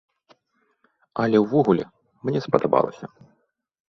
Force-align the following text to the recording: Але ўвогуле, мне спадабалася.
Але 1.23 1.37
ўвогуле, 1.43 1.85
мне 2.29 2.39
спадабалася. 2.47 3.05